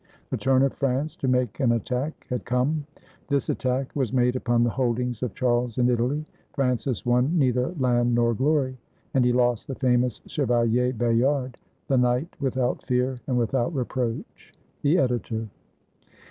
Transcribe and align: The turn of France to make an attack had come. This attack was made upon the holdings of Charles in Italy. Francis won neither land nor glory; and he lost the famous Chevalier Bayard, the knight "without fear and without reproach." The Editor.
The 0.31 0.37
turn 0.37 0.63
of 0.63 0.73
France 0.73 1.15
to 1.17 1.27
make 1.27 1.59
an 1.59 1.73
attack 1.73 2.25
had 2.27 2.43
come. 2.43 2.87
This 3.27 3.49
attack 3.49 3.95
was 3.95 4.11
made 4.11 4.35
upon 4.35 4.63
the 4.63 4.71
holdings 4.71 5.21
of 5.21 5.35
Charles 5.35 5.77
in 5.77 5.89
Italy. 5.89 6.25
Francis 6.53 7.05
won 7.05 7.37
neither 7.37 7.67
land 7.77 8.15
nor 8.15 8.33
glory; 8.33 8.77
and 9.13 9.23
he 9.23 9.31
lost 9.31 9.67
the 9.67 9.75
famous 9.75 10.19
Chevalier 10.25 10.91
Bayard, 10.91 11.57
the 11.87 11.99
knight 11.99 12.35
"without 12.39 12.81
fear 12.87 13.19
and 13.27 13.37
without 13.37 13.75
reproach." 13.75 14.55
The 14.81 14.97
Editor. 14.97 15.49